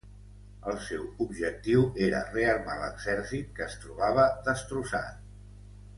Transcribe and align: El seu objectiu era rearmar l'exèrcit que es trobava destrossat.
El 0.69 0.77
seu 0.85 1.03
objectiu 1.25 1.83
era 2.07 2.23
rearmar 2.31 2.79
l'exèrcit 2.85 3.55
que 3.61 3.67
es 3.69 3.77
trobava 3.85 4.29
destrossat. 4.49 5.25